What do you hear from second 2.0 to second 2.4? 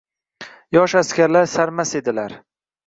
edilar